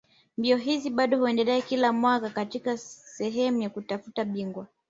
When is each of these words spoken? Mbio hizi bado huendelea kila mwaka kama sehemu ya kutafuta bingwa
Mbio 0.37 0.57
hizi 0.57 0.89
bado 0.89 1.17
huendelea 1.19 1.61
kila 1.61 1.93
mwaka 1.93 2.29
kama 2.29 2.77
sehemu 2.77 3.61
ya 3.61 3.69
kutafuta 3.69 4.25
bingwa 4.25 4.67